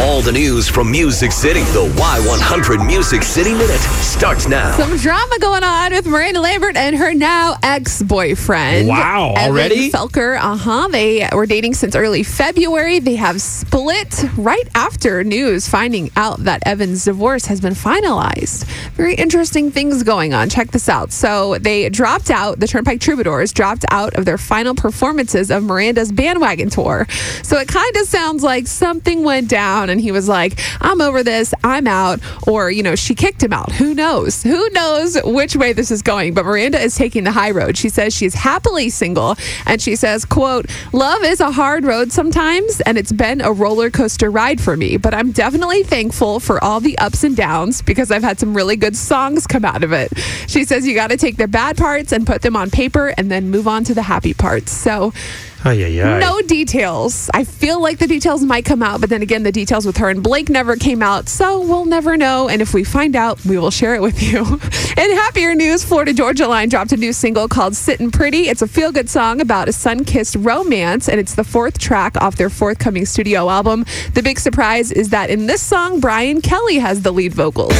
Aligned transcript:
All 0.00 0.22
the 0.22 0.30
news 0.30 0.68
from 0.68 0.92
Music 0.92 1.32
City. 1.32 1.60
The 1.60 1.92
Y100 1.96 2.86
Music 2.86 3.24
City 3.24 3.50
Minute 3.52 3.80
starts 3.80 4.46
now. 4.46 4.76
Some 4.76 4.96
drama 4.96 5.38
going 5.40 5.64
on 5.64 5.92
with 5.92 6.06
Miranda 6.06 6.40
Lambert 6.40 6.76
and 6.76 6.96
her 6.96 7.12
now 7.12 7.56
ex-boyfriend. 7.64 8.86
Wow, 8.86 9.34
Evan 9.36 9.50
already? 9.50 9.90
Felker. 9.90 10.38
Uh 10.38 10.56
huh. 10.56 10.86
They 10.88 11.28
were 11.32 11.46
dating 11.46 11.74
since 11.74 11.96
early 11.96 12.22
February. 12.22 13.00
They 13.00 13.16
have 13.16 13.42
split 13.42 14.24
right 14.36 14.68
after 14.76 15.24
news 15.24 15.68
finding 15.68 16.10
out 16.14 16.44
that 16.44 16.62
Evan's 16.64 17.04
divorce 17.04 17.46
has 17.46 17.60
been 17.60 17.74
finalized. 17.74 18.66
Very 18.92 19.16
interesting 19.16 19.72
things 19.72 20.04
going 20.04 20.32
on. 20.32 20.48
Check 20.48 20.70
this 20.70 20.88
out. 20.88 21.10
So 21.10 21.58
they 21.58 21.88
dropped 21.88 22.30
out. 22.30 22.60
The 22.60 22.68
Turnpike 22.68 23.00
Troubadours 23.00 23.52
dropped 23.52 23.84
out 23.90 24.14
of 24.14 24.26
their 24.26 24.38
final 24.38 24.76
performances 24.76 25.50
of 25.50 25.64
Miranda's 25.64 26.12
bandwagon 26.12 26.70
tour. 26.70 27.08
So 27.42 27.56
it 27.58 27.66
kind 27.66 27.96
of 27.96 28.06
sounds 28.06 28.44
like 28.44 28.68
something 28.68 29.24
went 29.24 29.48
down, 29.48 29.87
and 29.90 30.00
he 30.00 30.12
was 30.12 30.28
like, 30.28 30.60
"I'm 30.80 31.00
over 31.00 31.22
this. 31.22 31.54
I'm 31.64 31.86
out," 31.86 32.20
or 32.46 32.70
you 32.70 32.82
know, 32.82 32.94
she 32.94 33.14
kicked 33.14 33.42
him 33.42 33.52
out. 33.52 33.72
Who 33.72 33.94
knows? 33.94 34.42
Who 34.42 34.68
knows 34.70 35.16
which 35.24 35.56
way 35.56 35.72
this 35.72 35.90
is 35.90 36.02
going? 36.02 36.34
But 36.34 36.44
Miranda 36.44 36.80
is 36.80 36.94
taking 36.96 37.24
the 37.24 37.32
high 37.32 37.50
road. 37.50 37.76
She 37.76 37.88
says 37.88 38.14
she's 38.14 38.34
happily 38.34 38.90
single, 38.90 39.36
and 39.66 39.80
she 39.80 39.96
says, 39.96 40.24
"quote 40.24 40.66
Love 40.92 41.22
is 41.24 41.40
a 41.40 41.50
hard 41.50 41.84
road 41.84 42.12
sometimes, 42.12 42.80
and 42.82 42.98
it's 42.98 43.12
been 43.12 43.40
a 43.40 43.52
roller 43.52 43.90
coaster 43.90 44.30
ride 44.30 44.60
for 44.60 44.76
me. 44.76 44.96
But 44.96 45.14
I'm 45.14 45.32
definitely 45.32 45.82
thankful 45.82 46.40
for 46.40 46.62
all 46.62 46.80
the 46.80 46.98
ups 46.98 47.24
and 47.24 47.36
downs 47.36 47.82
because 47.82 48.10
I've 48.10 48.22
had 48.22 48.38
some 48.38 48.54
really 48.54 48.76
good 48.76 48.96
songs 48.96 49.46
come 49.46 49.64
out 49.64 49.84
of 49.84 49.92
it." 49.92 50.12
She 50.46 50.64
says 50.64 50.86
you 50.86 50.94
got 50.94 51.10
to 51.10 51.16
take 51.16 51.36
the 51.36 51.48
bad 51.48 51.76
parts 51.76 52.12
and 52.12 52.26
put 52.26 52.42
them 52.42 52.56
on 52.56 52.70
paper, 52.70 53.14
and 53.16 53.30
then 53.30 53.50
move 53.50 53.66
on 53.68 53.84
to 53.84 53.94
the 53.94 54.02
happy 54.02 54.34
parts. 54.34 54.72
So. 54.72 55.12
Oh, 55.64 55.70
yeah, 55.70 55.86
yeah. 55.86 56.18
No 56.18 56.40
details. 56.42 57.28
I 57.34 57.42
feel 57.44 57.82
like 57.82 57.98
the 57.98 58.06
details 58.06 58.42
might 58.42 58.64
come 58.64 58.82
out, 58.82 59.00
but 59.00 59.10
then 59.10 59.22
again, 59.22 59.42
the 59.42 59.50
details 59.50 59.84
with 59.84 59.96
her 59.96 60.08
and 60.08 60.22
Blake 60.22 60.48
never 60.48 60.76
came 60.76 61.02
out, 61.02 61.28
so 61.28 61.60
we'll 61.60 61.84
never 61.84 62.16
know. 62.16 62.48
And 62.48 62.62
if 62.62 62.72
we 62.72 62.84
find 62.84 63.16
out, 63.16 63.44
we 63.44 63.58
will 63.58 63.72
share 63.72 63.94
it 63.94 64.02
with 64.02 64.22
you. 64.22 64.40
In 64.96 65.10
happier 65.16 65.54
news, 65.54 65.84
Florida 65.84 66.12
Georgia 66.12 66.46
Line 66.46 66.68
dropped 66.68 66.92
a 66.92 66.96
new 66.96 67.12
single 67.12 67.48
called 67.48 67.74
Sittin' 67.74 68.10
Pretty. 68.10 68.48
It's 68.48 68.62
a 68.62 68.68
feel 68.68 68.92
good 68.92 69.10
song 69.10 69.40
about 69.40 69.68
a 69.68 69.72
sun 69.72 70.04
kissed 70.04 70.36
romance, 70.36 71.08
and 71.08 71.18
it's 71.18 71.34
the 71.34 71.44
fourth 71.44 71.78
track 71.78 72.16
off 72.20 72.36
their 72.36 72.50
forthcoming 72.50 73.04
studio 73.04 73.48
album. 73.50 73.84
The 74.14 74.22
big 74.22 74.38
surprise 74.38 74.92
is 74.92 75.08
that 75.10 75.28
in 75.28 75.46
this 75.46 75.62
song, 75.62 75.98
Brian 76.00 76.40
Kelley 76.40 76.78
has 76.78 77.02
the 77.02 77.12
lead 77.12 77.34
vocals. 77.34 77.72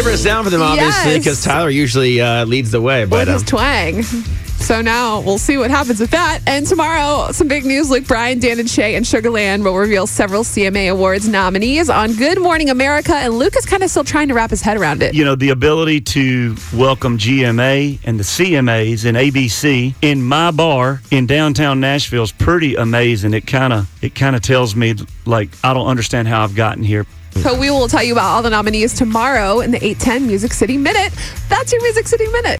Different 0.00 0.18
sound 0.18 0.44
for 0.46 0.50
them, 0.50 0.62
obviously, 0.62 1.12
Yes. 1.12 1.18
because 1.18 1.44
Tyler 1.44 1.68
usually 1.70 2.20
uh, 2.20 2.44
leads 2.46 2.70
the 2.70 2.80
way. 2.80 3.02
with 3.02 3.10
But 3.10 3.28
his 3.28 3.42
um, 3.42 3.46
twang. 3.46 4.02
So 4.02 4.80
now 4.82 5.20
we'll 5.20 5.38
see 5.38 5.56
what 5.56 5.70
happens 5.70 6.00
with 6.00 6.10
that. 6.10 6.40
And 6.46 6.66
tomorrow, 6.66 7.32
some 7.32 7.48
big 7.48 7.64
news. 7.64 7.90
Luke 7.90 8.06
Bryan, 8.06 8.38
Dan 8.38 8.60
and 8.60 8.68
Shay, 8.70 8.94
and 8.94 9.04
Sugarland 9.04 9.64
will 9.64 9.74
reveal 9.76 10.06
several 10.06 10.44
CMA 10.44 10.90
Awards 10.92 11.26
nominees 11.28 11.88
on 11.90 12.14
Good 12.14 12.40
Morning 12.40 12.68
America. 12.70 13.14
And 13.14 13.38
Luke 13.38 13.56
is 13.56 13.64
kind 13.66 13.82
of 13.82 13.90
still 13.90 14.04
trying 14.04 14.28
to 14.28 14.34
wrap 14.34 14.50
his 14.50 14.60
head 14.62 14.76
around 14.76 15.02
it. 15.02 15.14
you 15.14 15.24
know, 15.24 15.34
the 15.34 15.48
ability 15.50 16.02
to 16.02 16.54
welcome 16.74 17.16
GMA 17.18 18.00
and 18.04 18.18
the 18.18 18.22
CMAs 18.22 19.06
and 19.06 19.16
ABC 19.16 19.94
in 20.02 20.22
my 20.22 20.50
bar 20.50 21.00
in 21.10 21.26
downtown 21.26 21.80
Nashville 21.80 22.22
is 22.24 22.32
pretty 22.32 22.74
amazing. 22.76 23.34
It 23.34 23.46
kind 23.46 23.72
of 23.72 23.90
it 24.02 24.14
kind 24.14 24.36
of 24.36 24.42
tells 24.42 24.76
me 24.76 24.94
like 25.26 25.48
I 25.64 25.72
don't 25.74 25.88
understand 25.88 26.28
how 26.28 26.44
I've 26.44 26.54
gotten 26.54 26.84
here. 26.84 27.06
So 27.36 27.58
we 27.58 27.70
will 27.70 27.88
tell 27.88 28.02
you 28.02 28.12
about 28.12 28.26
all 28.26 28.42
the 28.42 28.50
nominees 28.50 28.92
tomorrow 28.92 29.60
in 29.60 29.70
the 29.70 29.78
810 29.78 30.26
Music 30.26 30.52
City 30.52 30.76
Minute. 30.76 31.12
That's 31.48 31.72
your 31.72 31.80
Music 31.82 32.06
City 32.06 32.26
Minute. 32.28 32.48